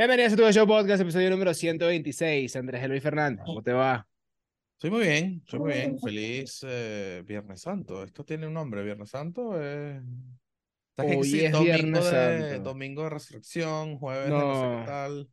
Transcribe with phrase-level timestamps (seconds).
[0.00, 2.56] Bienvenidos a tu show podcast, episodio número 126.
[2.56, 4.08] Andrés Eloy Fernández, ¿cómo te va?
[4.72, 5.98] Estoy muy bien, estoy muy bien.
[5.98, 8.02] Feliz eh, Viernes Santo.
[8.02, 9.62] Esto tiene un nombre, Viernes Santo.
[9.62, 10.00] Eh...
[10.96, 12.62] ¿Sabes que Hoy sí, es domingo Viernes de, Santo.
[12.62, 15.28] domingo de resurrección, jueves de no sé qué tal.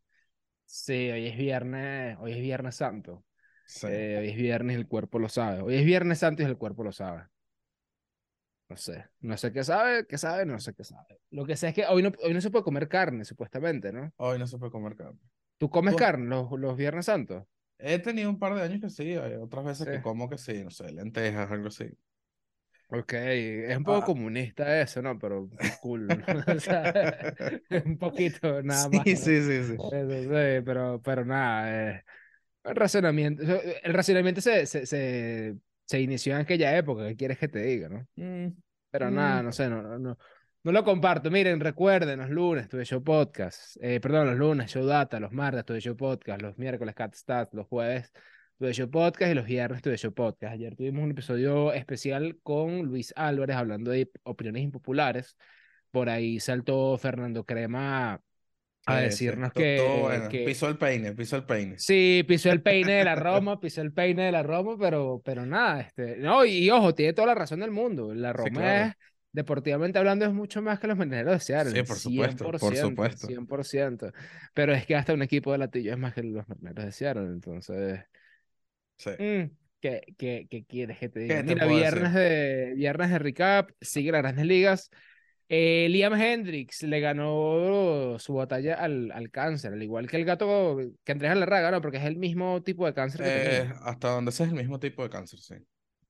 [0.66, 3.24] Sí, hoy es viernes, hoy es Viernes Santo.
[3.68, 3.88] Sí.
[3.90, 5.62] Eh, hoy es viernes y el cuerpo lo sabe.
[5.62, 7.24] Hoy es Viernes Santo y el cuerpo lo sabe.
[8.70, 11.20] No sé, no sé qué sabe, qué sabe, no sé qué sabe.
[11.32, 14.12] Lo que sé es que hoy no, hoy no se puede comer carne, supuestamente, ¿no?
[14.18, 15.20] Hoy no se puede comer carne.
[15.58, 17.44] ¿Tú comes Tú- carne los, los Viernes Santos?
[17.80, 19.92] He tenido un par de años que sí, hay otras veces Sí.
[19.92, 21.86] que como que sí, no sé, lentejas, algo así.
[22.90, 24.06] Ok, es un poco Ah.
[24.06, 25.20] comunista eso, ¿no?
[25.20, 25.50] Pero
[25.82, 26.16] cool, ¿no?
[26.58, 26.92] O sea,
[27.86, 29.06] un poquito, nada más.
[29.06, 29.22] Sí, ¿no?
[29.22, 29.74] sí, sí, sí.
[29.74, 32.06] Eso sí, pero, pero nada, eh,
[32.64, 33.44] el racionamiento,
[33.84, 37.90] el racionamiento se, se, se, se inició en aquella época, ¿qué quieres que te diga,
[37.90, 38.08] no?
[38.16, 38.54] Mm,
[38.92, 39.16] Pero Mm.
[39.16, 40.18] nada, no sé, no, no, no,
[40.64, 41.32] no lo comparto.
[41.32, 45.66] Miren, recuerden, los lunes tuve show podcast, eh, perdón, los lunes show data, los martes
[45.66, 48.12] tuve show podcast, los miércoles cat stats, los jueves
[48.58, 50.54] tuve show podcast y los viernes tuve show podcast.
[50.54, 55.38] Ayer tuvimos un episodio especial con Luis Álvarez hablando de opiniones impopulares.
[55.92, 58.22] Por ahí saltó Fernando Crema
[58.88, 59.26] a sí, sí.
[59.26, 60.30] decirnos que, todo bueno.
[60.30, 61.78] que- Pisó el peine, pisó el peine.
[61.78, 65.46] Sí, pisó el peine de la Roma, pisó el peine de la Roma, pero, pero
[65.46, 68.14] nada, este, no, y, y ojo, tiene toda la razón del mundo.
[68.14, 68.86] La Roma claro.
[68.90, 68.94] es,
[69.32, 71.74] deportivamente hablando, es mucho más que los Marineros de Seattle.
[71.76, 73.28] Sí, por supuesto, por 100%, supuesto.
[73.28, 74.12] 100%.
[74.54, 77.26] Pero es que hasta un equipo de latillo es más que los Marineros de Seattle,
[77.26, 78.00] entonces,
[78.98, 79.12] Sí.
[79.12, 81.44] mm, ¿qué, qué, qué quieres que te diga?
[81.44, 84.90] ¿Qué te Mira, viernes de, viernes de recap, sigue las grandes ligas.
[85.50, 90.78] Eh, Liam Hendricks le ganó su batalla al, al cáncer, al igual que el gato
[91.06, 91.82] que Andrés Alarraga, ¿no?
[91.82, 94.80] Porque es el mismo tipo de cáncer que Eh, hasta donde sea es el mismo
[94.80, 95.56] tipo de cáncer, sí.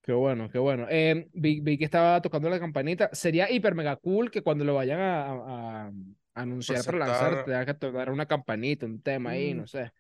[0.02, 0.88] Qué bueno, qué bueno.
[0.90, 3.10] Eh, vi, vi que estaba tocando la campanita.
[3.12, 5.92] Sería hiper mega cool que cuando lo vayan a, a- a
[6.42, 9.58] anunciar para lanzar, te haga que tocar una campanita, un tema ahí, Mm.
[9.58, 9.86] no sé.
[9.86, 9.92] Sí,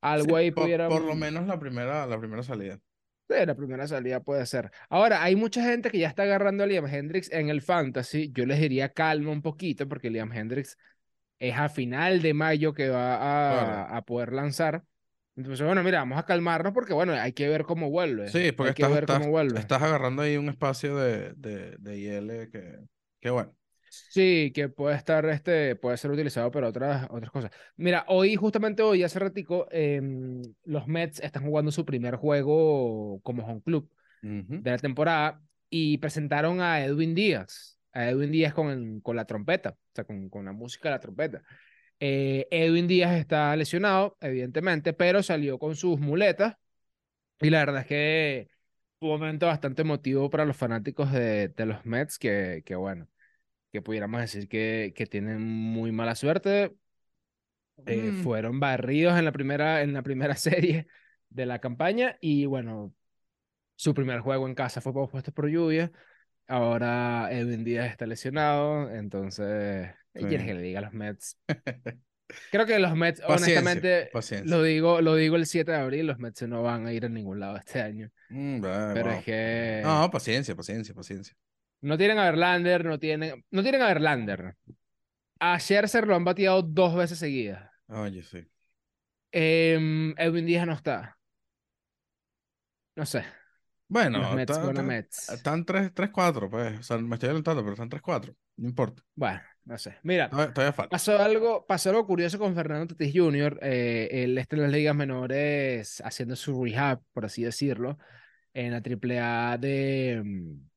[0.00, 0.88] Algo ahí por, pudiera.
[0.88, 2.78] por lo menos la primera, la primera salida.
[3.28, 4.70] Sí, la primera salida puede ser.
[4.90, 8.30] Ahora, hay mucha gente que ya está agarrando a Liam Hendricks en el fantasy.
[8.32, 10.76] Yo les diría calma un poquito porque Liam Hendricks
[11.38, 13.96] es a final de mayo que va a, Claro.
[13.96, 14.84] a poder lanzar.
[15.36, 18.28] Entonces, bueno, mira, vamos a calmarnos porque, bueno, hay que ver cómo vuelve.
[18.28, 19.58] Sí, porque hay que estás, ver estás- cómo vuelve.
[19.58, 22.78] estás agarrando ahí un espacio de, de, de IL que,
[23.20, 23.54] que bueno.
[24.10, 27.50] Sí, que puede estar, este, puede ser utilizado para otras, otras cosas.
[27.76, 33.44] Mira, hoy, justamente hoy, hace ratico, em, los Mets están jugando su primer juego como
[33.46, 33.90] home club
[34.22, 39.70] de la temporada y presentaron a Edwin Díaz, a Edwin Díaz con, con la trompeta,
[39.70, 41.42] o sea, con, con la música de la trompeta.
[42.00, 46.54] Eh, Edwin Díaz está lesionado, evidentemente, pero salió con sus muletas
[47.40, 48.48] y la verdad es que
[48.98, 53.08] fue un momento bastante emotivo para los fanáticos de, de los Mets, que, que bueno,
[53.74, 56.74] que pudiéramos decir que, que tienen muy mala suerte.
[57.86, 60.86] Eh, Mm, fueron barridos en la primera, en la primera serie
[61.28, 62.94] de la campaña y bueno,
[63.76, 65.92] su primer juego en casa fue pospuesto por lluvia.
[66.46, 70.26] Ahora Edwin Díaz está lesionado, entonces, ¿qué Sí.
[70.28, 71.38] quieres que le diga a los Mets?
[72.50, 74.56] Creo que los Mets, Paciencia, honestamente, paciencia.
[74.56, 77.08] lo digo, lo digo el 7 de abril, los Mets no van a ir a
[77.08, 78.10] ningún lado este año.
[78.28, 78.60] Mm,
[78.92, 79.18] Pero wow.
[79.18, 81.34] es que No, paciencia, paciencia, paciencia.
[81.84, 84.56] No tienen a Verlander, no tienen, no tienen a Verlander.
[85.40, 87.70] A Scherzer lo han bateado dos veces seguidas.
[87.88, 88.44] Oye, sí.
[89.32, 91.18] Em, Edwin Díaz no está.
[92.96, 93.24] No sé.
[93.88, 95.28] Bueno, Mets, está- Mets.
[95.28, 96.78] están 3-4, pues.
[96.78, 98.34] O sea, me estoy adelantando, pero están 3-4.
[98.56, 99.02] No importa.
[99.14, 99.96] Bueno, no sé.
[100.02, 100.90] Mira, Todavía, todavía falta.
[100.90, 103.58] pasó algo, pasó algo curioso con Fernando Tatis Jr.
[103.62, 107.98] eh, él está en las ligas menores haciendo su rehab, por así decirlo,
[108.54, 110.68] en la AAA de, mm,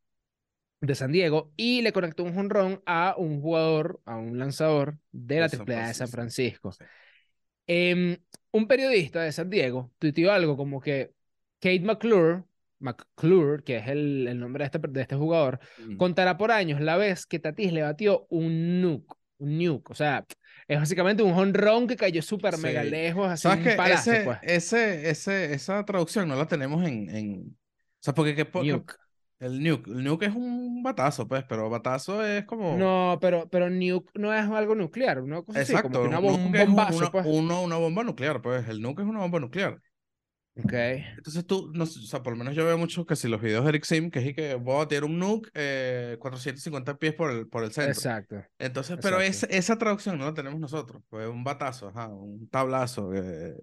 [0.82, 5.40] de San Diego y le conectó un jonrón a un jugador, a un lanzador de
[5.40, 6.72] la AAA de San Francisco.
[6.72, 6.84] Sí.
[7.68, 8.18] Em,
[8.52, 11.12] un periodista de San Diego tuiteó algo como que
[11.60, 12.44] Kate McClure,
[12.80, 15.98] McClure, que es el, el nombre de este, de este jugador, Mm.
[15.98, 20.26] contará por años la vez que Tatis le batió un nuke, un nuke, o sea,
[20.68, 22.90] es básicamente un jonrón que cayó súper mega Sí.
[22.92, 24.38] lejos, así ¿Sabes un palazo, Ese, pues.
[24.44, 27.42] ese, ese, esa traducción no la tenemos en, en...
[27.50, 28.94] O sea, porque ¿qué po- qué- Nuke.
[29.40, 32.76] El nuke, el nuke es un batazo, pues, pero batazo es como...
[32.78, 36.20] No, pero, pero nuke no es algo nuclear, una cosa así, Exacto, como que una
[36.20, 37.26] un bom- nuke es un- bombazo, una, pues.
[37.28, 39.80] uno- una bomba nuclear, pues, el nuke es una bomba nuclear.
[40.60, 40.74] Ok.
[40.74, 43.64] Entonces tú, no, o sea, por lo menos yo veo mucho que si los videos
[43.64, 47.30] de Eric Sim, que es que voy a batir un nuke eh, 450 pies por
[47.30, 47.92] el, por el centro.
[47.92, 48.44] Exacto.
[48.58, 49.56] Entonces, pero exacto.
[49.56, 53.14] esa traducción no la tenemos nosotros, pues un batazo, ajá, un tablazo.
[53.14, 53.54] eh,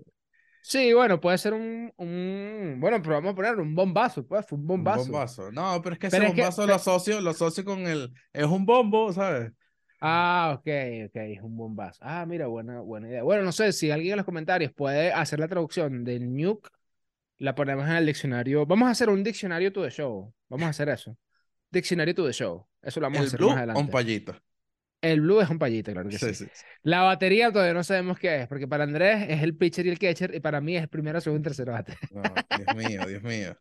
[0.66, 4.61] Sí, bueno, puede ser un, un, bueno, pero vamos a poner un bombazo, pues, un
[4.61, 5.02] Un bombazo.
[5.05, 5.52] bombazo.
[5.52, 8.11] No, pero es que ese Pero es que- bombazo lo asocio, lo asocio con el.
[8.32, 9.52] Es un bombo, ¿sabes?
[10.00, 10.66] Ah, ok,
[11.08, 11.99] ok, es un bombazo.
[12.02, 13.22] Ah, mira, buena, buena idea.
[13.22, 16.70] Bueno, no sé si alguien en los comentarios puede hacer la traducción del nuke,
[17.38, 18.64] la ponemos en el diccionario.
[18.64, 20.32] Vamos a hacer un diccionario to the show.
[20.49, 21.14] Vamos a hacer eso.
[21.70, 22.66] Diccionario to the show.
[22.81, 23.81] Eso lo vamos a El hacer blue más adelante.
[23.82, 24.34] un payito.
[25.05, 26.35] El blue es un payito, claro que sí.
[26.35, 26.51] Sí, sí.
[26.83, 29.99] La batería todavía no sabemos qué es, porque para Andrés es el pitcher y el
[29.99, 31.97] catcher, y para mí es primero, segundo y tercero bate.
[32.11, 32.23] No,
[32.56, 33.56] Dios mío, Dios mío.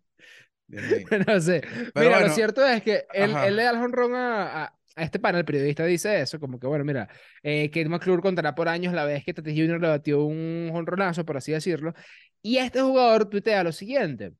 [0.68, 1.07] Dios mío.
[1.28, 1.62] no sé.
[1.62, 4.75] Pero mira, bueno, lo cierto es que él, él le da el jonrón a, a,
[4.95, 7.10] a este panel, el periodista dice eso, como que, bueno, mira,
[7.42, 9.81] eh, Kate McClure contará por años la vez que Tatis Jr.
[9.81, 11.94] le batió un jonronazo, por así decirlo,
[12.42, 14.34] y este jugador tuitea lo siguiente.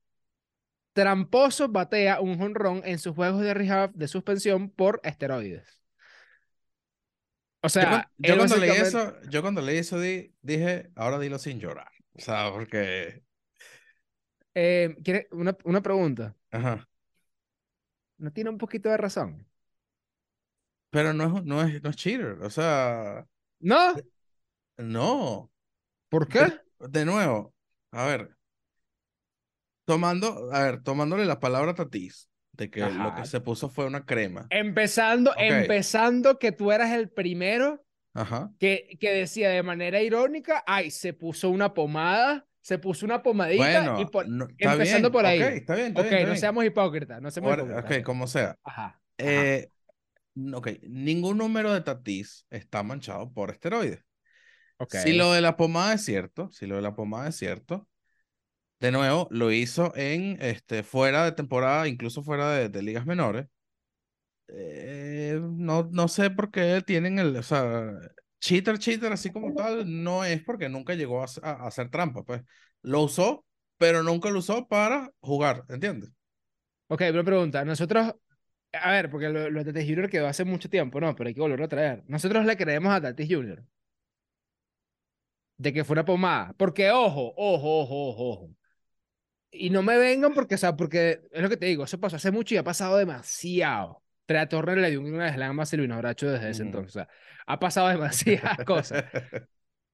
[0.94, 5.83] Tramposo batea un jonrón en sus juegos de rehab de suspensión por esteroides.
[7.66, 11.60] O sea, yo cuando leí eso, yo cuando leí eso di- dije, ahora dilo sin
[11.60, 11.92] llorar.
[12.14, 13.24] O sea, porque,
[14.56, 16.36] Eh, ¿quiere- una, una pregunta.
[16.52, 16.88] ajá.
[18.18, 19.48] ¿No tiene un poquito de razón?
[20.90, 22.38] Pero no es, no es, no es cheater.
[22.44, 23.26] O sea,
[23.60, 23.96] ¿No?
[24.78, 25.52] no.
[26.10, 26.60] ¿Por qué?
[26.80, 27.54] De nuevo,
[27.92, 28.36] a ver.
[29.86, 33.16] Tomando, a ver, tomándole la palabra a Tatis, de que lo Ajá.
[33.22, 34.48] que se puso fue una crema.
[34.50, 35.38] Empezando, Ok.
[35.40, 37.84] empezando que tú eras el primero
[38.14, 38.52] Ajá.
[38.60, 43.64] que, que decía de manera irónica, ay, se puso una pomada, se puso una pomadita
[43.84, 45.40] Bueno, y por- no- está empezando bien, por ahí.
[45.42, 46.40] está bien, está ok, bien, está no bien.
[46.40, 47.98] seamos hipócritas, no seamos Ahora, hipócritas.
[48.00, 48.58] ok, como sea.
[48.64, 49.02] Ajá.
[49.18, 49.68] Eh,
[50.54, 54.06] ok, ningún número de Tatis está manchado por esteroides.
[54.78, 54.96] ok.
[55.04, 57.88] Si lo de la pomada es cierto, si lo de la pomada es cierto,
[58.84, 63.48] de nuevo, lo hizo en este, fuera de temporada, incluso fuera de, de ligas menores.
[64.48, 67.92] Eh, no, no sé por qué tienen el, o sea,
[68.40, 72.24] cheater, cheater, así como tal, no es porque nunca llegó a, a- a hacer trampa,
[72.24, 72.42] pues.
[72.82, 73.46] Lo usó,
[73.78, 76.12] pero nunca lo usó para jugar, ¿entiendes?
[76.88, 77.66] Ok, una pregunta.
[77.66, 78.14] Nosotros,
[78.74, 80.10] a ver, porque lo, lo de Tatis Jr.
[80.10, 81.16] quedó hace mucho tiempo, ¿no?
[81.16, 82.04] Pero hay que volverlo a traer.
[82.08, 83.64] Nosotros le creemos a Tatis Jr.
[85.58, 86.54] De que fue una pomada.
[86.58, 88.56] Porque, ojo, ojo, ojo, ojo, ojo.
[89.54, 92.16] Y no me vengan porque, o sea, porque es lo que te digo, eso pasó
[92.16, 94.04] hace mucho y ha pasado demasiado.
[94.26, 96.68] Trea Torres le dio una slam a Silvino Bracho desde ese Ujú.
[96.68, 96.90] entonces.
[96.96, 97.10] O sea,
[97.46, 99.06] ha pasado demasiadas cosas.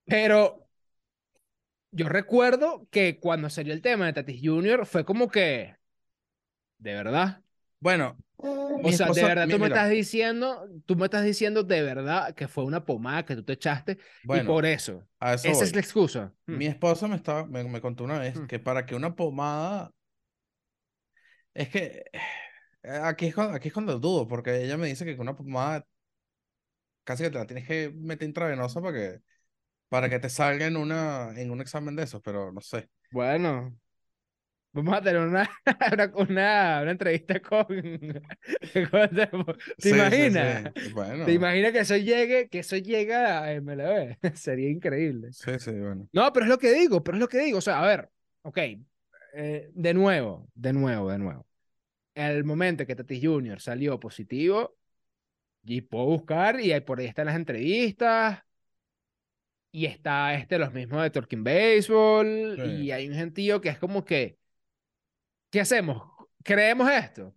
[0.06, 0.68] Pero
[1.92, 4.86] yo recuerdo que cuando salió el tema de Tatis Jr.
[4.86, 5.76] fue como que,
[6.78, 7.44] de verdad.
[7.80, 11.06] Bueno, O mi sea, de esposa- verdad, mi- tú me mira, estás diciendo, tú me
[11.06, 14.66] estás diciendo de verdad que fue una pomada que tú te echaste y bueno, por
[14.66, 15.04] eso.
[15.20, 15.76] a eso Esa es voy.
[15.76, 16.34] la excusa.
[16.48, 16.58] Hmm.
[16.58, 18.48] Mi esposa me, estaba, me, me contó una vez Mm.
[18.48, 19.92] que para que una pomada.
[21.54, 22.04] Es que
[22.84, 25.36] eh, aquí es, cuando, aquí es cuando dudo, porque ella me dice que con una
[25.38, 25.86] pomada
[27.04, 29.22] casi que te la tienes que meter intravenosa para que,
[29.90, 32.90] para que te salga en, una, en un examen de esos, pero no sé.
[33.12, 33.76] Bueno,
[34.72, 35.50] vamos a tener una,
[35.94, 37.66] una, una, una entrevista con...
[38.74, 38.86] ¿Te
[39.78, 40.72] Sí, sí, imaginas?
[40.76, 40.92] sí.
[40.94, 44.18] Bueno, ¿Te imaginas que eso llegue, que eso llegue a MLB?
[44.36, 45.30] Sería increíble.
[45.32, 46.08] sí, sí, bueno.
[46.12, 47.58] No, pero es lo que digo, pero es lo que digo.
[47.60, 48.10] O sea, a ver,
[48.44, 48.58] ok,
[49.34, 51.46] eh, de nuevo, de nuevo, de nuevo.
[52.16, 53.62] El momento que Tatis Jr.
[53.62, 54.76] salió positivo,
[55.64, 58.40] y puedo buscar, y ahí por ahí están las entrevistas,
[59.72, 62.62] y está este, los mismos de Talking Baseball, Sí.
[62.86, 64.39] y hay un gentío que es como que,
[65.50, 66.04] ¿qué hacemos?
[66.44, 67.28] ¿Creemos esto?
[67.28, 67.36] O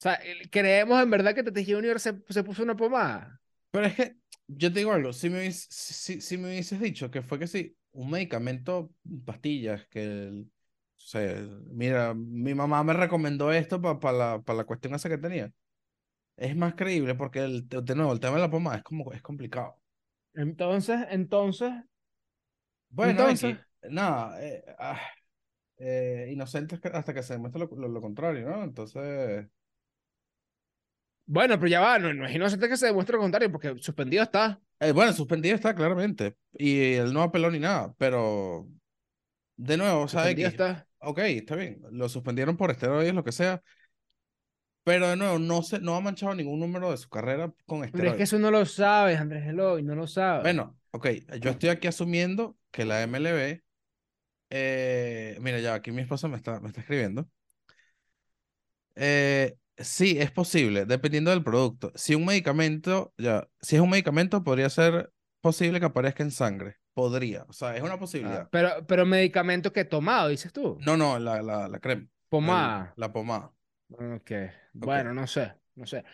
[0.00, 0.20] sea,
[0.50, 1.98] ¿creemos en verdad que Tatis Jr.
[1.98, 3.40] se, se puso una pomada?
[3.70, 4.16] Pero es que
[4.46, 7.76] yo te digo algo, si me, si, si- me hubieses dicho que fue que sí,
[7.92, 8.92] un medicamento,
[9.24, 10.42] pastillas, que, el-
[10.96, 15.18] o sea, mira, mi mamá me recomendó esto para la, pa la cuestión esa que
[15.18, 15.52] tenía.
[16.36, 19.22] Es más creíble porque, el, de nuevo, el tema de la pomada es como, es
[19.22, 19.76] complicado.
[20.34, 21.72] Entonces, entonces,
[22.90, 23.58] Bueno, Entonces-
[23.90, 25.00] nada, eh, ah,
[25.78, 28.64] eh, inocente hasta que- se demuestre lo, lo- lo contrario, ¿no?
[28.64, 29.46] Entonces,
[31.26, 34.22] bueno, pero ya va, no, no es inocente que se demuestre lo contrario, porque suspendido
[34.22, 34.60] está.
[34.80, 38.66] eh, bueno, suspendido está claramente, y él no apeló ni nada, pero,
[39.56, 40.86] de nuevo, o sea, está.
[41.00, 41.80] Ok, está bien.
[41.92, 43.62] Lo suspendieron por esteroides, lo que sea.
[44.84, 47.84] Pero de nuevo, no, se, no ha manchado ningún número de su carrera con Pero
[47.84, 48.16] es esteroides.
[48.16, 50.42] que eso no lo sabes, Andrés Eloy, no lo sabes.
[50.42, 51.06] Bueno, ok,
[51.40, 53.62] yo estoy aquí asumiendo que la MLB.
[54.50, 57.28] Eh, mira, ya aquí mi esposa me está, me está escribiendo.
[58.96, 61.92] Eh, sí, es posible, dependiendo del producto.
[61.94, 66.76] Si un medicamento, ya, si es un medicamento, podría ser posible que aparezca en sangre.
[66.94, 68.48] Podría, o sea, es una Ah, posibilidad.
[68.50, 70.78] pero, pero medicamento que he tomado, dices tú.
[70.80, 72.02] No, no, la, la, la crema.
[72.02, 72.92] el- Pomada.
[72.96, 73.52] la pomada.
[73.90, 74.32] Ok,
[74.74, 76.04] bueno, no sé, no sé.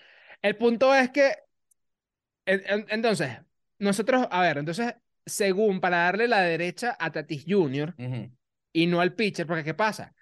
[0.42, 1.34] El punto es que,
[2.46, 3.38] en- en- entonces,
[3.78, 4.94] nosotros, a ver, entonces,
[5.26, 7.94] según para darle la derecha a Tatis Jr.
[8.72, 10.14] Y no al pitcher, porque ¿qué pasa?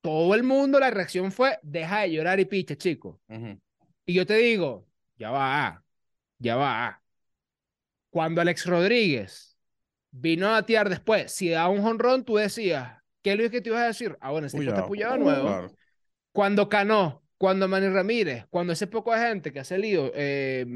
[0.00, 3.20] Todo el mundo, la reacción fue, deja de llorar y picha, chico.
[4.06, 5.84] Y yo te digo, ya va,
[6.38, 7.02] ya va.
[8.10, 9.56] Cuando Alex Rodríguez
[10.10, 13.68] vino a batear después, si da un jonrón, tú decías, ¿qué es lo que te
[13.68, 14.16] ibas a decir?
[14.20, 15.16] Ah, bueno, ese tipo está Puyado.
[15.18, 15.46] nuevo.
[15.46, 15.72] Claro.
[16.32, 20.66] Cuando Cano, cuando Manny Ramírez, cuando ese poco de gente que ha salido eh,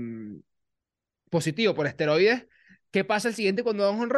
[1.30, 2.46] positivo por esteroides,
[2.94, 4.08] ¿qué pasa el siguiente cuando da un?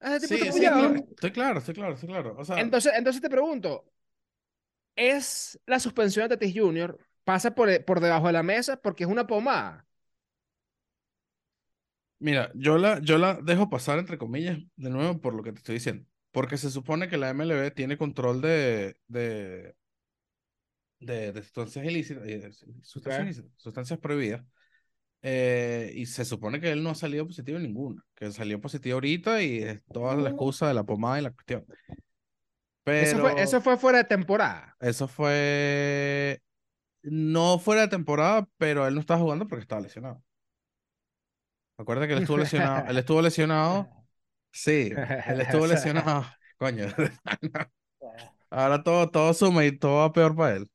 [0.00, 0.94] Ese tipo Sí, sí, claro.
[1.10, 2.36] Estoy claro, estoy claro, estoy claro.
[2.38, 3.84] O sea, Entonces, entonces te pregunto,
[4.96, 6.98] ¿es la suspensión de Tatis Jr.
[7.24, 9.86] pasa por, por debajo de la mesa porque es una pomada?
[12.18, 15.58] mira, yo la, yo la dejo pasar entre comillas de nuevo por lo que te
[15.58, 16.06] estoy diciendo.
[16.30, 19.74] Porque se supone que la MLB tiene control de, de,
[21.00, 24.44] de, de sustancias ilícitas, eh, de sustancias, ilícitas, sustancias prohibidas.
[25.22, 28.94] Eh, y se supone que él no ha salido positivo en ninguna, que salió positivo
[28.94, 31.64] ahorita y es toda la excusa de la pomada y la cuestión.
[32.84, 34.76] Pero Eso fue, eso fue fuera de temporada.
[34.80, 36.42] eso fue
[37.02, 40.22] no fuera de temporada, pero él no estaba jugando porque estaba lesionado.
[41.76, 43.88] Acuérdate que él estuvo lesionado, él estuvo lesionado,
[44.50, 44.90] sí,
[45.26, 46.26] él estuvo lesionado,
[46.58, 46.86] coño.
[48.50, 50.70] Ahora todo, todo suma y todo va peor para él.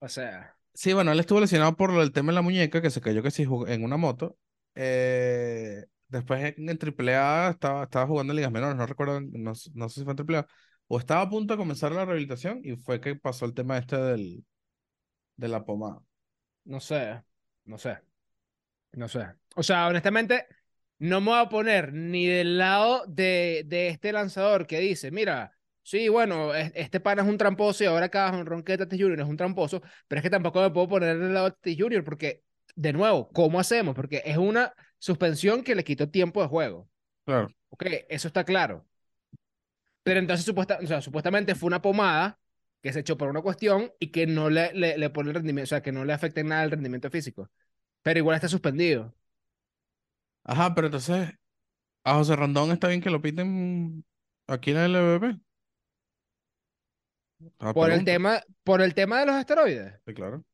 [0.00, 3.00] O sea, Sí, bueno, él estuvo lesionado por el tema de la muñeca, que se
[3.00, 4.36] cayó que sí en una moto.
[4.74, 9.88] Eh, después en, en AAA estaba, estaba jugando en ligas menores, no recuerdo, no, no
[9.88, 10.46] sé si fue en AAA,
[10.88, 13.96] o estaba a punto de comenzar la rehabilitación y fue que pasó el tema este
[13.96, 14.44] del,
[15.36, 16.00] de la pomada.
[16.64, 17.22] no sé,
[17.66, 17.98] no sé,
[18.92, 19.26] no sé.
[19.56, 20.46] O sea, honestamente,
[20.98, 25.53] no me voy a poner ni del lado de, de este lanzador que dice, mira,
[25.84, 29.20] sí, bueno, es- este pana es un tramposo y ahora cada honrón que Tatis Jr.
[29.20, 32.04] es un tramposo, pero es que tampoco me puedo poner del lado de Tatis Jr.
[32.04, 32.42] porque,
[32.76, 33.94] de nuevo, ¿cómo hacemos?
[33.94, 36.90] Porque es una suspensión que le quitó tiempo de juego.
[37.26, 37.48] Claro.
[37.70, 38.86] Ok, eso está claro.
[40.02, 42.38] Pero entonces supuesta, o sea, supuestamente fue una pomada
[42.82, 45.64] que se echó por una cuestión y que no le, le, le pone el rendimiento,
[45.64, 47.50] o sea, que no le afecta en nada el rendimiento físico.
[48.02, 49.14] Pero igual está suspendido.
[50.44, 51.30] Ajá, pero entonces,
[52.04, 54.04] a José Rondón está bien que lo piten
[54.48, 55.40] aquí en el LVP.
[57.58, 59.94] Ah, Por el tema, por el tema de los esteroides.
[60.06, 60.44] Sí, claro.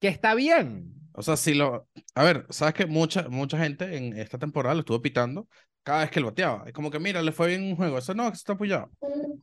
[0.00, 0.94] Que está bien.
[1.12, 1.88] O sea, si lo.
[2.14, 5.48] A ver, sabes que mucha, mucha gente en esta temporada lo estuvo pitando
[5.82, 6.64] cada vez que lo bateaba.
[6.66, 7.98] Es como que, mira, le fue bien un juego.
[7.98, 8.90] Eso no, eso está apoyado.
[9.00, 9.34] Porque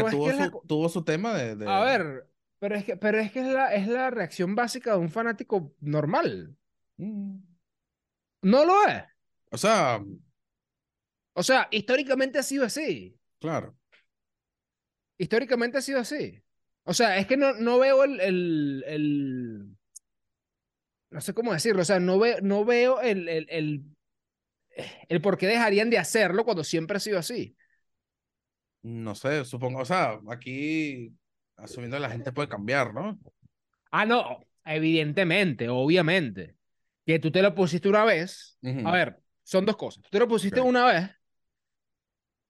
[0.00, 2.26] Pero tuvo, que es la su, co- tuvo su tema de, de- A ver,
[2.58, 5.72] pero es que, pero es que es la, es la reacción básica de un fanático
[5.80, 6.54] normal.
[6.96, 7.36] Mm.
[8.42, 9.04] No lo es.
[9.52, 10.02] O sea,
[11.34, 13.16] O sea, históricamente ha sido así.
[13.40, 13.76] claro.
[15.20, 16.42] Históricamente ha sido así.
[16.84, 19.76] O sea, es que no, no veo el, el, el-
[21.10, 21.82] No sé cómo decirlo.
[21.82, 23.84] O sea, no, veo no veo el, el, el,
[25.10, 27.54] el por qué dejarían de hacerlo cuando siempre ha sido así.
[28.82, 29.80] No sé, supongo.
[29.80, 31.12] O sea, aquí
[31.56, 33.18] asumiendo que la gente puede cambiar, ¿no?
[33.90, 34.40] Ah, no.
[34.64, 36.56] Evidentemente, obviamente.
[37.04, 38.58] Que tú te lo pusiste una vez.
[38.86, 40.02] A ver, son dos cosas.
[40.04, 41.10] Tú te lo pusiste una vez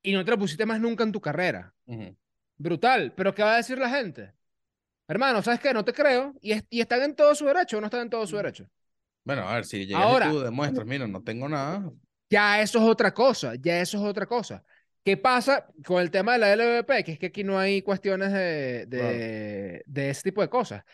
[0.02, 1.74] y no te lo pusiste más nunca en tu carrera.
[1.86, 2.16] Ujú.
[2.60, 3.12] Brutal.
[3.16, 4.32] Pero ¿qué va a decir la gente?
[5.08, 5.72] Hermano, ¿sabes qué?
[5.72, 6.34] No te creo.
[6.40, 8.68] Y, es- y están en todo su derecho o no están en todo su derecho.
[9.24, 11.90] Bueno, a ver, si llegas Ahora- y tú demuestras, mira, no tengo nada.
[12.28, 13.54] Ya eso es otra cosa.
[13.56, 14.62] Ya eso es otra cosa.
[15.02, 17.02] ¿Qué pasa con el tema de la LVP?
[17.04, 20.84] Que es que aquí no hay cuestiones de, de, de ese tipo de cosas.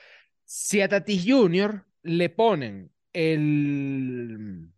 [0.44, 1.84] Si a Tatis Jr.
[2.02, 4.70] le ponen el...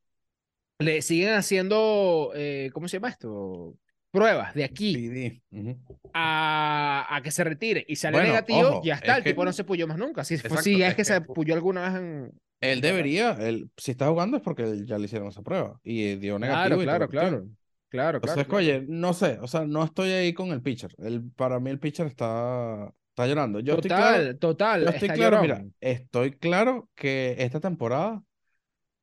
[0.81, 3.77] Le siguen haciendo, eh, ¿cómo se llama esto?
[4.11, 5.43] Pruebas de aquí PD.
[5.51, 5.79] Ujú.
[6.15, 9.31] a, a que se retire y sale Bueno, negativo, ojo, ya está, es el que-
[9.31, 10.25] tipo no se puyó más nunca.
[10.25, 12.33] Si, Exacto, si es es que, se puyó alguna vez en...
[12.61, 16.39] Él debería, él, si está jugando es porque ya le hicieron esa prueba y dio
[16.39, 16.83] Claro, negativo.
[16.83, 17.31] y toda la claro, claro.
[17.41, 17.49] Claro,
[17.91, 18.17] claro.
[18.19, 18.59] Entonces, claro.
[18.59, 20.95] oye, no sé, o sea, no estoy ahí con el pitcher.
[20.99, 23.61] El, para mí el pitcher está, está llorando.
[23.61, 24.83] Yo estoy total, claro, total.
[24.85, 25.43] yo estoy claro, llorón.
[25.43, 28.23] mira, estoy claro que esta temporada,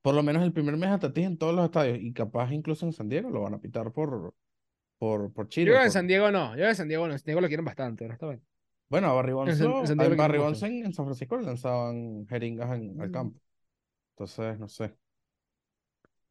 [0.02, 2.86] por lo menos el primer mes a Tatis en todos los estadios y capaz incluso
[2.86, 4.36] en San Diego lo van a pitar por,
[4.98, 5.66] por, por Yo Chile.
[5.68, 6.56] creo que en por- San Diego no.
[6.58, 7.14] Yo en San Diego no.
[7.14, 8.46] En San Diego lo quieren bastante, honestamente.
[8.88, 13.02] Bueno, a Barry Bonds, en en San Barry Bonds en, San Francisco lanzaban jeringas en,
[13.02, 13.12] al Mm.
[13.12, 13.40] campo.
[14.12, 14.94] Entonces, no sé.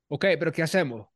[0.09, 1.06] Ok, pero ¿qué hacemos?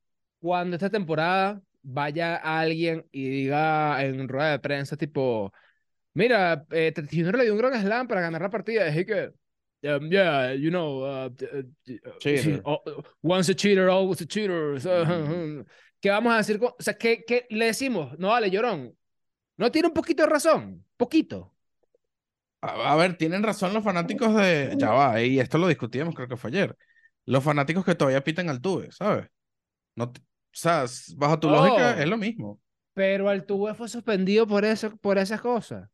[0.41, 5.53] Cuando esta temporada vaya alguien y diga en rueda de prensa, tipo,
[6.15, 7.37] mira, eh, Jr.
[7.37, 8.87] le dio un gran slam para ganar la partida.
[8.89, 9.31] Así que,
[9.85, 11.59] um, yeah, you know, uh, uh,
[12.09, 12.61] uh, Cheater.
[12.65, 14.81] oh, uh, once a cheater, always a cheater.
[14.81, 15.65] So, Mm.
[16.01, 16.59] ¿Qué vamos a decir?
[16.59, 18.19] con- o sea, ¿qué, qué le decimos?
[18.19, 18.97] No vale, llorón.
[19.57, 20.85] No tiene un poquito de razón.
[20.97, 21.55] Poquito.
[22.61, 24.75] A, a ver, tienen razón los fanáticos de.
[24.79, 26.77] Ya va, y esto lo discutíamos, creo que fue ayer.
[27.25, 29.29] Los fanáticos que todavía pitan al tuve, ¿sabes?
[29.97, 30.87] No, te- o sea,
[31.17, 32.01] bajo tu lógica Oh.
[32.01, 32.61] es lo mismo.
[32.95, 35.89] Pero Altuve fue suspendido por eso, por esas cosas.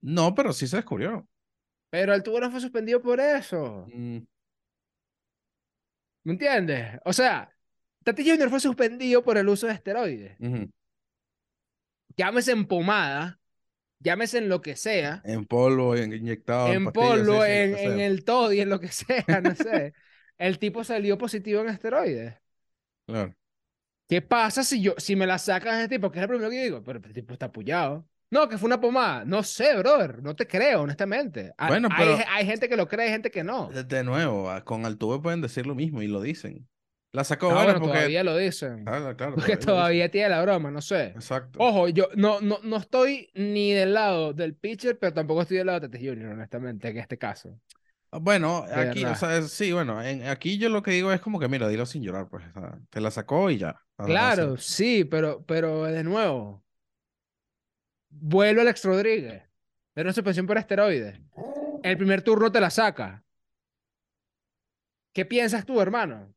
[0.00, 1.28] No, pero sí se descubrió.
[1.90, 3.86] Pero Altuve no fue suspendido por eso.
[3.92, 4.18] Mm,
[6.24, 6.98] ¿Me entiendes?
[7.04, 7.50] O sea,
[8.06, 10.36] Tati Junior fue suspendido por el uso de esteroides.
[10.38, 10.70] Ujú.
[12.16, 13.40] Llámese en pomada,
[13.98, 18.70] llámese en lo que sea, En polvo, en inyectado, en polvo, en, el toddy, en
[18.70, 19.92] lo que sea, no sé.
[20.38, 22.34] El tipo salió positivo en esteroides.
[23.06, 23.34] Claro.
[24.08, 26.12] ¿Qué pasa si yo, si me la sacas ese tipo?
[26.12, 28.08] Que es lo primero que yo digo, pero el tipo está apoyado.
[28.30, 29.24] No, que fue una pomada.
[29.24, 30.22] No sé, brother.
[30.22, 31.52] No te creo, honestamente.
[31.66, 33.68] Bueno, hay, pero- hay gente que lo cree, hay gente que no.
[33.68, 36.68] De, de nuevo, a- con Altuve pueden decir lo mismo y lo dicen.
[37.16, 37.94] La sacó No, bueno, porque...
[37.94, 38.84] todavía lo dicen.
[38.84, 41.06] Claro, claro, Porque todavía tiene la broma, no sé.
[41.06, 41.58] Exacto.
[41.62, 45.66] Ojo, yo no, no, no estoy ni del lado del pitcher, pero tampoco estoy del
[45.68, 47.58] lado de Tatis Junior, honestamente, en este caso.
[48.10, 49.18] Ah, Bueno, De aquí, o verdad.
[49.18, 51.86] sea, es- sí, bueno, en, aquí yo lo que digo es como que, mira, dilo
[51.86, 52.44] sin llorar, pues,
[52.90, 53.80] te la sacó y ya.
[53.96, 56.62] Claro, sí, pero, pero de nuevo,
[58.10, 59.42] vuelve Alex Rodríguez,
[59.94, 61.18] de una suspensión por esteroides.
[61.82, 63.24] El primer turno te la saca.
[65.14, 66.35] ¿Qué piensas tú, hermano?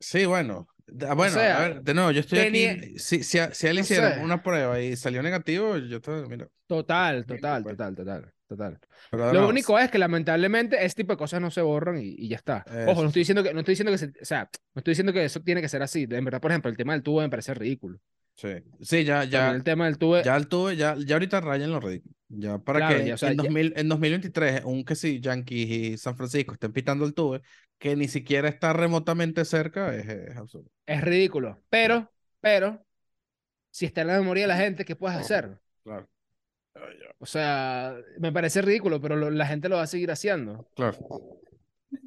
[0.00, 0.68] Sí, bueno,
[1.08, 3.66] ah, bueno, sea, a ver, de nuevo, yo estoy tenía- aquí, si, si, a, si
[3.66, 4.20] a él hicieron sé.
[4.20, 7.76] una prueba y salió negativo, yo te, mira, Total, total, pues.
[7.76, 8.78] total, total, total.
[9.10, 12.14] pero de Lo único es que lamentablemente ese tipo de cosas no se borran y,
[12.18, 12.64] y ya está.
[12.86, 15.12] Ojo, no estoy diciendo que, no estoy diciendo que se- o sea, no estoy diciendo
[15.12, 16.06] que eso tiene que ser así.
[16.08, 17.98] En verdad, por ejemplo, el tema del tubo me parece ridículo.
[18.38, 18.48] Sí,
[18.80, 21.72] sí, ya, También ya, el tema del tubo, ya el tuve, ya, ya ahorita rayan
[21.72, 22.14] lo ridículo.
[22.28, 25.20] Ya para Claro, que ya, o sea, en, ya- 2000, en 2023, un que sí,
[25.20, 27.42] Yankees y San Francisco estén pitando el tuve,
[27.78, 30.70] que ni siquiera está remotamente cerca, es, es absurdo.
[30.86, 31.60] es ridículo.
[31.68, 32.08] Pero,
[32.40, 32.80] pero,
[33.70, 35.58] si está en la memoria de la gente, ¿qué puedes hacer?
[35.82, 36.06] Claro.
[37.18, 40.68] O sea, me parece ridículo, pero lo- la gente lo va a seguir haciendo.
[40.76, 40.96] Claro.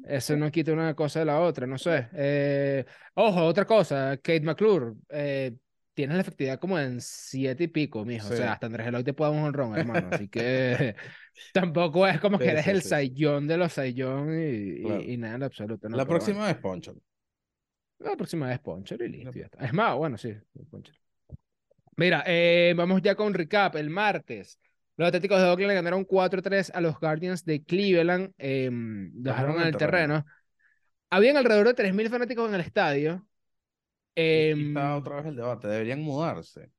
[0.04, 2.08] Eso no quita una cosa de la otra, no sé.
[2.14, 2.84] Eh,
[3.14, 5.52] ojo, otra cosa, Kate McClure, eh,
[5.94, 8.28] tienes la efectividad como en siete y pico, mijo.
[8.28, 8.36] O Sí.
[8.36, 10.08] sea, hasta Andrés Eloy te puede dar un honrón, hermano.
[10.12, 10.96] Así que
[11.52, 15.02] tampoco es como Sí, que eres sí, el saiyón de los saiyón y, y- Claro.
[15.02, 15.88] y nada en absoluto.
[15.88, 16.24] no, La pero bueno.
[16.24, 16.94] próxima es Poncho.
[17.98, 19.64] La próxima vez Poncher y listo, ya está.
[19.64, 20.34] Es más, bueno, sí,
[20.70, 20.94] Poncher.
[21.96, 23.76] Mira, eh, vamos ya con recap.
[23.76, 24.58] El martes,
[24.96, 28.32] los Atléticos de Oakland ganaron 4-3 a los Guardians de Cleveland.
[28.38, 30.24] eh, dejaron en el terreno.
[31.10, 33.26] Habían alrededor de 3.000 fanáticos en el estadio.
[34.14, 35.68] Eh, está otra vez el debate.
[35.68, 36.70] Deberían mudarse.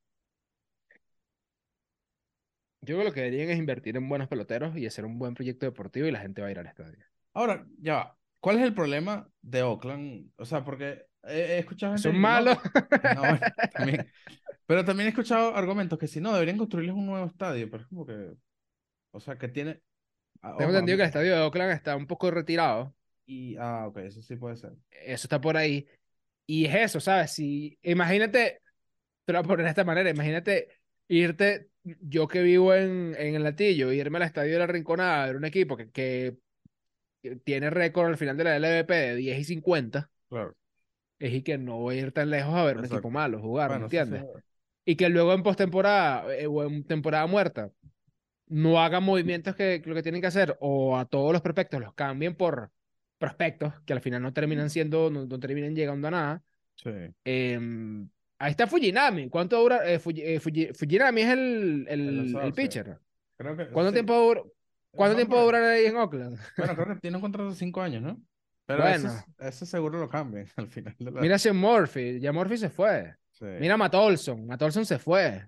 [2.85, 5.33] yo creo que lo que deberían es invertir en buenos peloteros y hacer un buen
[5.33, 7.05] proyecto deportivo y la gente va a ir al estadio.
[7.33, 8.17] Ahora, ya va.
[8.41, 10.31] ¿Cuál es el problema de Oakland?
[10.35, 12.57] O sea, porque he, escuchado gente Son no- malos.
[13.15, 13.39] No, bueno,
[13.73, 14.11] también.
[14.65, 17.87] Pero también he escuchado argumentos que si no, deberían construirles un nuevo estadio, pero es
[17.87, 18.33] como que,
[19.11, 19.81] o sea, que tiene...
[20.41, 22.93] Tengo entendido que el estadio de Oakland está un poco retirado.
[23.25, 24.73] Y, ah, ok, eso sí puede ser.
[24.91, 25.87] Eso está por ahí.
[26.45, 27.31] Y es eso, ¿sabes?
[27.31, 28.61] Si, imagínate,
[29.25, 30.67] te lo voy a poner de esta manera, imagínate
[31.07, 35.35] irte, yo que vivo en, en el Latillo, irme al estadio de la Rinconada, ver
[35.35, 36.37] un equipo que, que,
[37.45, 40.55] tiene récord al final de la LVP de 10 y 50, Claro.
[41.19, 42.95] es y que no voy a ir tan lejos a ver un Exacto.
[42.97, 44.43] equipo malo jugar, ¿me Bueno, sí, sí, entiendes?
[44.85, 47.71] Y que luego en postemporada eh, o en temporada muerta
[48.47, 51.79] no hagan movimientos que, que lo que tienen que hacer o a todos los prospectos
[51.79, 52.71] los cambien por
[53.23, 56.43] prospectos que al final no terminan siendo, no, no terminan llegando a nada.
[56.75, 56.89] sí.
[57.23, 59.29] Em, ahí está Fujinami.
[59.29, 59.89] ¿Cuánto dura?
[59.89, 62.97] eh, Fuji- eh, Fuji- Fujinami es el, el, El el pitcher.
[63.37, 63.93] Creo que, ¿Cuánto sí.
[63.95, 64.43] tiempo dura-
[64.91, 66.37] ¿Cuánto tiempo a va a durar ahí en Oakland?
[66.57, 68.21] Bueno, creo que tiene un contrato de cinco años, ¿no?
[68.65, 69.09] Pero Bueno.
[69.39, 71.21] ese seguro lo cambian al final de la...
[71.21, 72.19] Mira ese Murphy.
[72.19, 73.15] Ya Murphy se fue.
[73.31, 73.45] Sí.
[73.59, 74.45] Mira a Matt Olson.
[74.45, 75.47] Matt Olson se fue.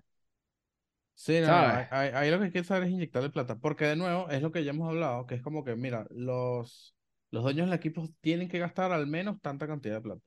[1.14, 4.28] Sí, no, ahí, ahí- lo que hay que hacer es inyectarle plata, porque de nuevo
[4.30, 6.94] es lo que ya hemos hablado, que es como que, mira, los,
[7.30, 10.22] los dueños del equipo tienen que gastar al menos tanta cantidad de plata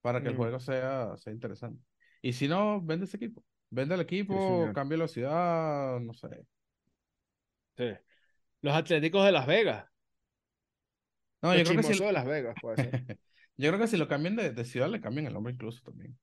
[0.00, 0.36] para que el Mm.
[0.36, 1.82] juego sea, sea interesante.
[2.22, 3.44] Y si no, vende ese equipo.
[3.70, 4.72] Vende el equipo, señor.
[4.74, 6.28] cambia la ciudad, no sé.
[7.76, 7.84] Sí.
[8.60, 9.86] Los Atléticos de Las Vegas.
[11.42, 12.92] No, yo creo que si, de Las Vegas, puede ser.
[13.56, 16.16] yo creo que si lo cambian de, de ciudad, le cambian el nombre incluso también.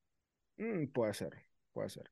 [0.56, 1.30] Mm, puede ser,
[1.72, 2.10] puede ser.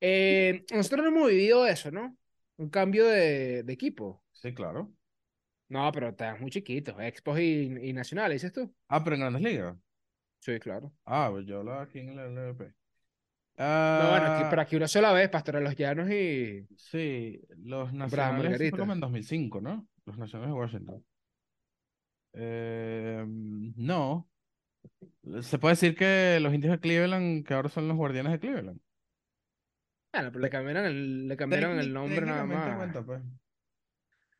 [0.00, 2.16] Eh, nosotros no hemos vivido eso, ¿no?
[2.56, 4.22] Un cambio de, de equipo.
[4.32, 4.92] Sí, claro.
[5.68, 7.00] No, pero estás muy chiquito.
[7.00, 8.74] Expos y, y nacionales, dices tú.
[8.88, 9.76] Ah, pero en Grandes Ligas.
[10.40, 10.92] Sí, claro.
[11.06, 12.64] Ah, pues yo hablaba aquí en el LVP.
[13.56, 16.66] No, bueno, aquí, Ah, pero aquí una sola vez, Pastor los Llanos y.
[16.76, 19.88] Sí, los nacionales fue como en 2005, ¿no?
[20.04, 21.04] Los nacionales de Washington.
[22.34, 23.24] Eh,
[23.76, 24.28] no.
[25.40, 28.80] Se puede decir que los indios de Cleveland, que ahora son los guardianes de Cleveland.
[30.12, 32.76] Bueno, pero le cambiaron el, le cambiaron el nombre nada más.
[32.76, 33.22] cuenta, pues.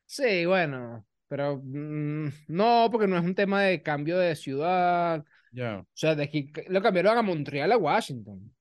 [0.05, 5.19] Sí, bueno, pero mm, no, porque no es un tema de cambio de ciudad.
[5.21, 5.85] O Ya.
[5.93, 8.53] sea, de aquí lo cambiaron a Montreal a Washington.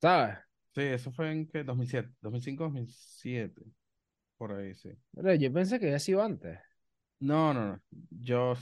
[0.00, 0.38] ¿Sabes?
[0.74, 3.62] Sí, eso fue en que 2007, 2005, 2007.
[4.38, 4.90] Por ahí, sí.
[5.14, 6.58] Pero yo pensé que había sido antes.
[7.20, 7.80] No, no, no.
[8.10, 8.54] Yo.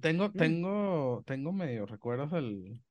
[0.00, 0.32] tengo, Mm.
[0.32, 2.82] tengo, tengo medio recuerdos del,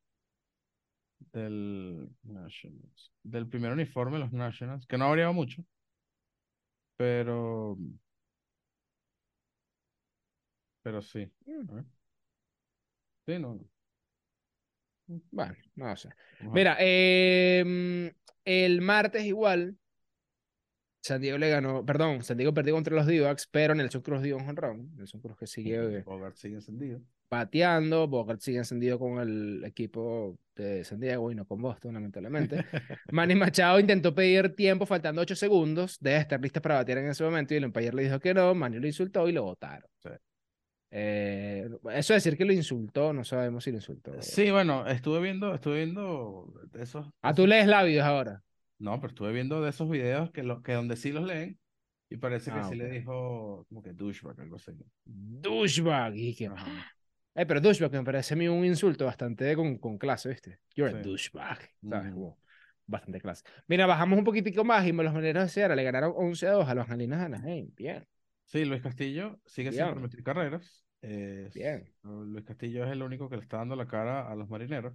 [1.34, 5.66] del Nationals, del primer uniforme de los Nationals, que no ha variado mucho,
[6.98, 7.78] pero,
[10.82, 11.30] pero sí.
[11.46, 11.80] Mm.
[13.26, 13.56] Sí, no.
[13.56, 15.22] no.
[15.32, 16.10] Bueno, no sé.
[16.40, 16.50] Ajá.
[16.54, 18.12] Mira, em,
[18.46, 19.78] el martes igual,
[21.04, 24.38] San Diego le ganó, perdón, San Diego perdió contra los D-backs, pero Nelson Cruz dio
[24.38, 24.96] un jonrón.
[24.96, 27.02] Nelson Cruz que sigue Bogart sigue encendido.
[27.34, 32.66] Bateando, Bogart sigue encendido con el equipo de San Diego y no con Boston, lamentablemente.
[33.12, 37.24] Manny Machado intentó pedir tiempo faltando 8 segundos, debe estar lista para batear en ese
[37.24, 39.90] momento y el umpire le dijo que no, Manny lo insultó y lo votaron.
[40.00, 40.10] Sí.
[40.96, 44.14] Eh, eso de decir que lo insultó, no sabemos si lo insultó.
[44.22, 47.08] Sí, bueno, estuve viendo, estuve viendo esos.
[47.24, 48.44] Ah, tú lees labios ahora.
[48.78, 51.58] No, pero estuve viendo de esos videos que, lo, que donde sí los leen
[52.14, 54.72] y parece que Ah, sí le dijo como que douchebag, algo así.
[55.04, 56.16] Douchebag.
[56.16, 56.92] Y que, Ajá.
[57.36, 60.60] Eh, pero douchebag me parece a mí un insulto bastante con, con clase, ¿viste?
[60.76, 61.60] You're a douchebag.
[61.82, 62.38] Como
[62.86, 63.44] bastante clase.
[63.68, 66.68] Mira, bajamos un poquitico más y los marineros de Sierra le ganaron 11 a 2
[66.68, 67.72] a los angelinos de Anaheim.
[67.76, 68.08] Bien,
[68.46, 69.94] Sí, Luis Castillo sigue sin Bien.
[69.94, 70.86] permitir carreras.
[71.02, 71.92] Bien.
[72.04, 74.94] Luis Castillo es el único que le está dando la cara a los marineros.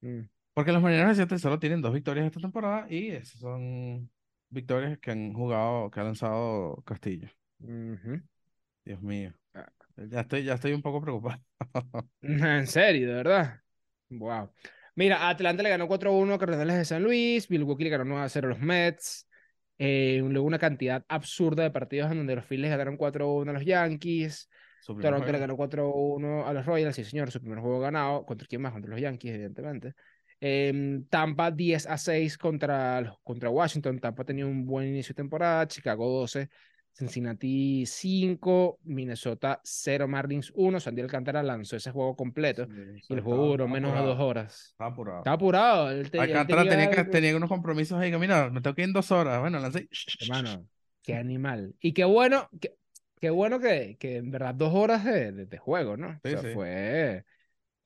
[0.00, 0.20] Mm.
[0.54, 4.10] Porque los marineros de Seattle solo tienen dos victorias esta temporada y esas son
[4.48, 7.28] victorias que han jugado, que ha lanzado Castillo.
[7.58, 9.34] Dios mío.
[10.10, 11.42] Ya estoy, ya estoy un poco preocupado.
[12.22, 13.60] En serio, de verdad.
[14.10, 14.52] Wow.
[14.94, 18.48] Mira, Atlanta le ganó 4-1 a Cardenales de San Luis, Milwaukee le ganó 9-0 a
[18.48, 19.28] los Mets.
[19.78, 23.64] Eh, luego una cantidad absurda de partidos en donde los Phillies ganaron 4-1 a los
[23.64, 24.48] Yankees.
[25.00, 25.38] Toronto le juego.
[25.38, 28.24] ganó 4-1 a los Royals, sí señor, su primer juego ganado.
[28.24, 28.72] ¿Contra quién más?
[28.72, 29.94] Contra los Yankees, evidentemente.
[30.40, 34.00] Em, Tampa 10 a 6 contra, contra Washington.
[34.00, 35.68] Tampa tenía un buen inicio de temporada.
[35.68, 36.48] Chicago 12,
[36.98, 40.80] Cincinnati 5, Minnesota 0, Marlins 1.
[40.80, 42.70] Sandy Alcántara lanzó ese juego completo Sí,
[43.08, 44.70] o y el juego duró menos de dos horas.
[44.72, 45.20] Estaba apurado.
[45.20, 45.90] Estaba apurado.
[45.90, 48.82] Él te- él Alcántara tenía, que, tenía unos compromisos ahí que, mira, me tengo que
[48.82, 49.40] ir en dos horas.
[49.40, 49.88] Bueno, lancé.
[50.20, 50.68] Hermano,
[51.02, 51.74] qué animal.
[51.80, 52.76] Y qué bueno, qué,
[53.20, 56.08] qué bueno que, que en verdad dos horas de, de- de juego, ¿no?
[56.08, 56.48] O Sí, sea, sí.
[56.52, 57.24] fue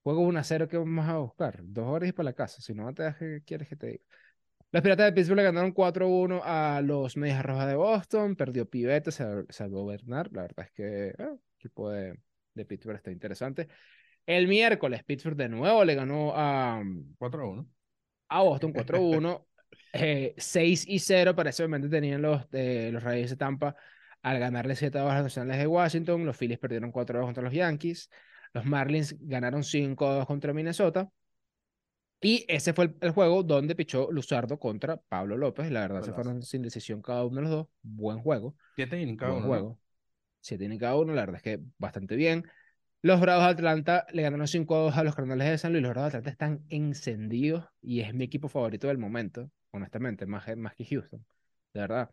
[0.03, 1.61] juego 1 a 0 que vamos a buscar.
[1.65, 2.63] Dos horas y para la casa.
[2.63, 4.05] Si no te das que quieres que te diga.
[4.73, 8.37] Los Piratas de Pittsburgh le ganaron 4-1 a los Medias Rojas de Boston.
[8.37, 10.33] Perdió Pivete, sal- salvó Bernard.
[10.33, 12.19] La verdad es que eh, el equipo de,
[12.55, 13.69] de Pittsburgh está interesante.
[14.25, 16.83] El miércoles, Pittsburgh de nuevo le ganó a,
[17.19, 17.69] 4 a 1.
[18.29, 19.47] a Boston 4-1.
[19.93, 23.77] eh, 6 y 0 para ese momento tenían los, eh, los Reyes de Tampa
[24.23, 26.25] al ganarle 7 a 2 a los Nacionales de Washington.
[26.25, 28.09] Los Phillies perdieron 4 a 2 contra los Yankees.
[28.55, 31.11] Los Marlins ganaron 5 a 2 contra Minnesota.
[32.23, 35.71] Y ese fue el, el juego donde pichó Luzardo contra Pablo López.
[35.71, 37.67] La verdad, se fueron sin decisión cada uno de los dos.
[37.83, 38.55] Buen juego.
[38.77, 39.53] 7 innings cada Buen uno.
[39.55, 39.61] ¿no?
[39.61, 39.79] juego.
[40.41, 42.45] Si tiene cada uno, la verdad es que bastante bien.
[43.03, 45.83] Los Bravos de Atlanta le ganaron 5 a 2 a los Cardenales de San Luis.
[45.83, 50.45] Los Bravos de Atlanta están encendidos y es mi equipo favorito del momento, honestamente, más,
[50.45, 51.25] que- más que Houston,
[51.75, 52.11] de verdad.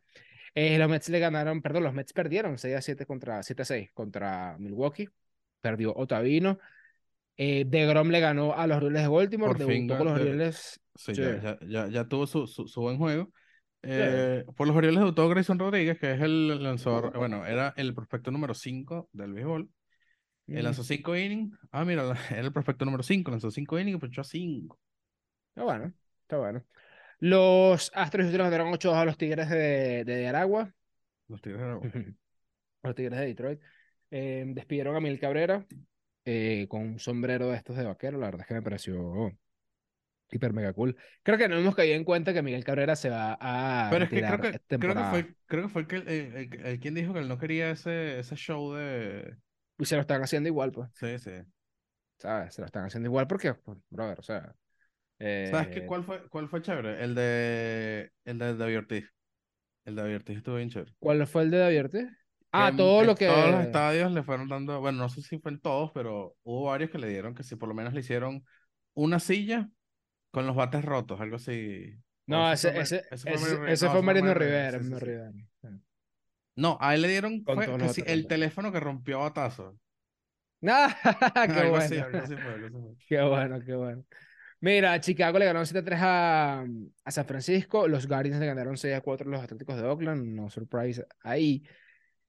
[0.55, 3.65] Eh, los Mets le ganaron, perdón, los Mets perdieron 6 a 7 contra 7 a
[3.65, 5.07] 6 contra Milwaukee.
[5.61, 6.57] Perdió Otavino.
[7.41, 9.55] Eh, DeGrom le ganó a los Orioles de Baltimore.
[9.57, 10.81] Por fin debutó con los de- Orioles.
[10.95, 11.21] Sí, Sí.
[11.21, 13.31] Ya, ya, ya, tuvo su, su, su buen juego.
[13.81, 18.29] Eh, por los Orioles debutó Grayson Rodríguez, que es el lanzador, bueno, era el prospecto
[18.29, 19.69] número 5 del béisbol.
[20.47, 21.57] Él Mm, lanzó 5 innings.
[21.71, 24.77] Ah, mira, era el prospecto número 5, lanzó 5 innings y ponchó a 5.
[25.49, 26.65] Está bueno, está bueno.
[27.19, 30.73] Los Astros de le ganaron 8 a los Tigres de, de Aragua.
[31.29, 31.83] Los Tigres de Aragua.
[32.83, 33.59] Los Tigres de Detroit.
[34.11, 35.65] Eh, despidieron a Mil Cabrera
[36.25, 38.17] eh, con un sombrero de estos de vaquero.
[38.19, 39.31] La verdad es que me pareció
[40.31, 40.95] hiper mega cool.
[41.23, 44.09] Creo que no hemos caído en cuenta que Miguel Cabrera se va a Pero es
[44.09, 47.13] que creo que, creo que fue, creo que fue el, el, el- el quien dijo
[47.13, 49.37] que él no quería ese, ese show de...
[49.77, 50.89] Y se lo están haciendo igual, pues.
[50.93, 51.31] Sí, sí.
[52.17, 52.53] ¿Sabes?
[52.53, 54.53] Se lo están haciendo igual porque, pues, brother, o sea.
[55.43, 55.79] ¿Sabes qué?
[55.79, 57.03] eh, ¿Cuál fue, cuál fue chévere?
[57.03, 59.13] El de, el de David Ortiz.
[59.85, 60.93] El de David Ortiz estuvo bien chévere.
[60.99, 61.79] ¿Cuál fue el de David
[62.51, 63.27] Ah, todo en lo que.
[63.27, 66.65] Todos los estadios le fueron dando, bueno, no sé si fue en todos, pero hubo
[66.65, 68.43] varios que le dieron que si por lo menos le hicieron
[68.93, 69.69] una silla
[70.31, 71.93] con los bates rotos, algo así.
[72.25, 74.79] No, ese ese, fue ese, ese fue ese, fue Mariano Rivera.
[74.79, 75.05] sí, sí, Mariano sí.
[75.05, 75.31] Rivera.
[76.55, 79.77] No, a él le dieron fue que otros el teléfono que rompió a batazo.
[80.67, 80.95] ¡Ah!
[81.53, 81.85] ¡Qué algo bueno!
[81.85, 82.95] así, algo así fue, algo fue.
[83.07, 84.03] Qué bueno, qué bueno.
[84.61, 86.65] Mira, Chicago le ganó 7-3 a,
[87.05, 87.87] a San Francisco.
[87.87, 90.35] Los Guardians le ganaron 6-4 a los Atléticos de Oakland.
[90.35, 91.63] No surprise ahí.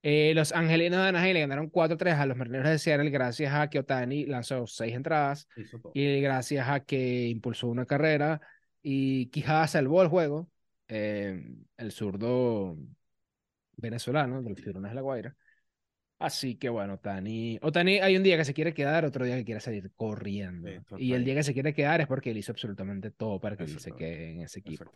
[0.02, 3.68] Eh, los Angelinos de Anaheim le ganaron 4-3 a los Marineros de Seattle gracias a
[3.68, 5.46] que Otani lanzó 6 entradas
[5.92, 8.40] y gracias a que impulsó una carrera
[8.82, 10.48] y Quijada salvó el juego.
[10.88, 11.40] eh,
[11.76, 12.76] el zurdo
[13.76, 15.36] venezolano de los Tiburones de la Guaira.
[16.18, 17.58] Así que bueno, Tani.
[17.62, 20.68] O Tani, hay un día que se quiere quedar, otro día que quiere salir corriendo.
[20.68, 23.56] Sí, y el día que se quiere quedar es porque él hizo absolutamente todo para
[23.56, 24.92] que él se quede en ese equipo.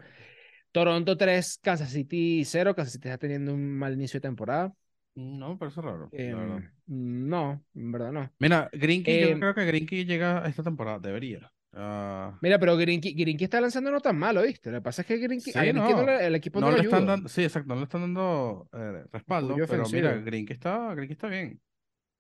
[0.70, 2.74] Toronto 3, Kansas City 0.
[2.74, 4.74] Kansas City está teniendo un mal inicio de temporada.
[5.16, 8.30] No me parece raro, la Em, no, en verdad no.
[8.38, 11.52] Mira, Grinky, yo Em, creo que Grinky llega esta temporada, debería.
[11.72, 14.70] Ah, Mira, pero Grinky, Grinky está lanzando no tan malo, ¿viste?
[14.70, 16.06] Lo que pasa es que Grinky, Sí, a Grinky no no.
[16.06, 19.04] le- el equipo no, no le están dando, sí, exacto, no le están dando eh,
[19.12, 20.14] respaldo, pero mira.
[20.18, 21.60] Grinky está, Grinky está bien.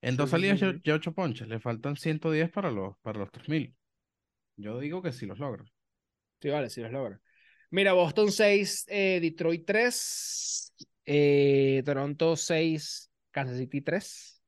[0.02, 0.80] En dos sí, salidas sí.
[0.84, 3.74] ya ocho ponches, le faltan 110 para los, para los 3000.
[4.56, 5.64] Yo digo que sí los logra.
[6.40, 7.20] Sí, vale, sí los logra.
[7.70, 10.72] Mira, Boston 6, eh, Detroit 3,
[11.06, 14.42] eh, Toronto 6, Kansas City 3,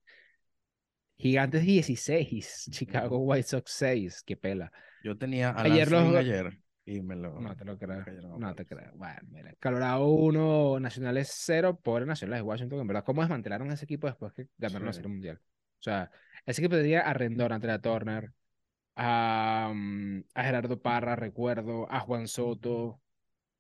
[1.18, 4.70] Gigantes 16, Chicago White Sox 6, qué pela.
[5.02, 7.40] Yo tenía a Ayer los- ayer y me lo.
[7.40, 8.92] No te lo creo, a no te creo.
[8.94, 13.84] Bueno, mira, Colorado 1, Nacionales 0, pobre Nacionales de Washington, en verdad, ¿cómo desmantelaron ese
[13.84, 14.96] equipo después que ganaron la Sí.
[14.98, 15.40] Serie Mundial?
[15.42, 16.10] O sea,
[16.44, 18.32] ese equipo tenía a Rendón, a Andrea Turner,
[18.96, 23.00] a, mm, a Gerardo Parra, recuerdo, a Juan Soto, o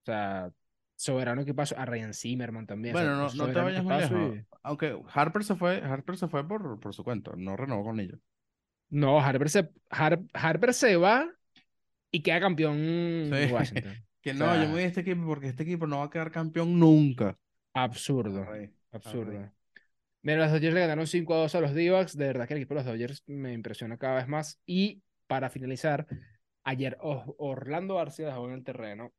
[0.04, 0.52] sea,
[0.96, 2.94] soberano equipazo, a Ryan Zimmerman también.
[2.96, 4.36] o sea, Bueno, no, no te vayas muy lejos.
[4.36, 8.00] y- Aunque Harper se fue, Harper se fue por, por su cuenta, no renovó con
[8.00, 8.18] ellos.
[8.88, 11.28] No, Harper se, Har- Harper se va
[12.10, 12.76] y queda campeón
[13.32, 13.52] Sí.
[13.52, 13.94] Washington.
[14.22, 16.10] Que O no, yo me voy a este equipo porque este equipo no va a
[16.10, 17.38] quedar campeón nunca.
[17.74, 18.46] Absurdo.
[18.90, 19.52] Absurdo.
[20.22, 22.16] Mira, los Dodgers le ganaron 5 a 2 a los D-backs.
[22.16, 24.60] De verdad que el equipo de los Dodgers me impresiona cada vez más.
[24.66, 26.06] Y para finalizar,
[26.64, 29.12] ayer Orlando García dejó en el terreno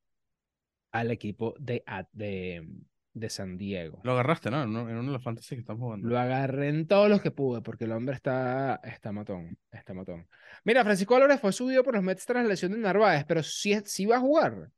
[0.91, 2.67] al equipo de, de,
[3.13, 3.99] de San Diego.
[4.03, 4.63] Lo agarraste, ¿no?
[4.63, 6.07] En uno, en uno de los fantasy que estamos jugando.
[6.07, 9.57] Lo agarré en todos los que pude porque el hombre está, está matón.
[9.71, 10.27] Está matón.
[10.63, 13.75] Mira, Francisco Álvarez fue subido por los Mets tras la lesión de Narváez, pero sí,
[13.85, 14.69] sí va a jugar.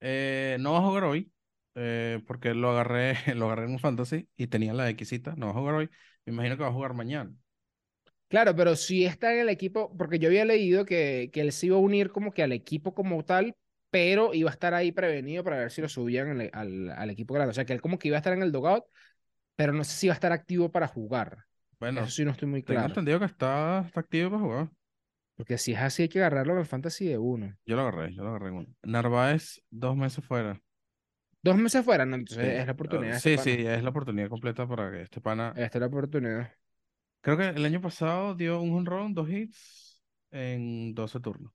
[0.00, 1.32] Eh, no va a jugar hoy,
[1.74, 5.34] eh, porque lo agarré, lo agarré en un fantasy y tenía la Xita.
[5.36, 5.90] No va a jugar hoy.
[6.24, 7.32] Me imagino que va a jugar mañana.
[8.28, 11.66] Claro, pero sí está en el equipo, porque yo había leído que, que él se
[11.66, 13.56] iba a unir como que al equipo como tal,
[13.90, 17.34] pero iba a estar ahí prevenido para ver si lo subían al, al- al equipo
[17.34, 17.50] grande.
[17.52, 18.84] O sea, que él como que iba a estar en el dugout,
[19.56, 21.46] pero no sé si iba a estar activo para jugar.
[21.80, 22.86] Bueno, Eso sí no estoy muy tengo claro.
[22.86, 24.70] entendido que está, está activo para jugar.
[25.36, 27.56] Porque si es así, hay que agarrarlo en el fantasy de uno.
[27.66, 28.74] Yo lo agarré, yo lo agarré en uno.
[28.82, 30.60] Narváez, dos meses fuera.
[31.42, 32.14] Dos meses fuera, ¿no?
[32.16, 33.16] Entonces Sí, es la ah, oportunidad.
[33.16, 33.58] sí, este sí, pana.
[33.66, 35.54] es la oportunidad completa para que este pana.
[35.54, 36.52] Esta es la oportunidad.
[37.20, 41.52] Creo que el año pasado dio un home run, dos hits en 12 turnos.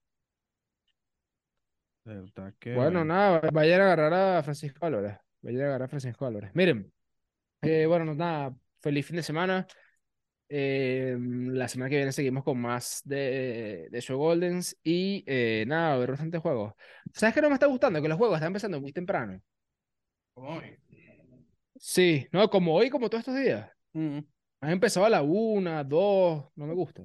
[2.06, 2.76] De verdad que.
[2.76, 5.18] Bueno, nada, vayan a agarrar a Francisco Álvarez.
[5.42, 6.52] Vayan a agarrar a Francisco Álvarez.
[6.54, 6.92] Miren,
[7.62, 9.66] eh, bueno, no, nada, feliz fin de semana.
[10.50, 15.94] Eh, la semana que viene seguimos con más de, de Show Goldens y eh, nada,
[15.96, 16.74] a ver bastantes juegos.
[17.14, 18.02] ¿Sabes qué no me está gustando?
[18.02, 19.42] Que los juegos están empezando muy temprano.
[20.34, 20.78] ¿Cómo hoy?
[21.78, 23.70] Sí, no, como hoy, como todos estos días.
[23.94, 24.20] Mm.
[24.62, 27.04] Han empezado a la una, dos, no me gusta.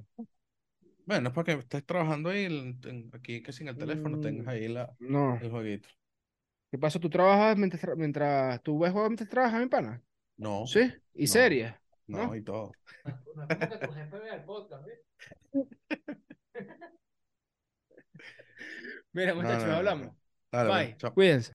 [1.09, 4.49] Bueno, es para que estés trabajando ahí, en- aquí que sin el teléfono tengas Mm,
[4.49, 5.41] ahí la, No.
[5.41, 5.89] el jueguito.
[6.71, 7.01] ¿Qué pasa?
[7.01, 10.03] ¿Tú trabajas mientras, tra- mientras tú ves juegos mientras trabajas, mi pana?
[10.39, 10.93] No, ¿Sí?
[11.15, 11.75] ¿Y no, series?
[12.09, 12.37] no, ¿no?
[12.37, 12.79] y todo.
[19.13, 19.77] Mira, muchachos, no, no, no.
[19.79, 20.17] hablamos.
[20.53, 20.97] Dale, pues, Bye.
[20.99, 21.15] chao.
[21.15, 21.47] Cuídense.